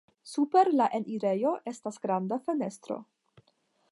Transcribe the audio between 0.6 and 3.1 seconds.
la enirejo estas granda fenestro.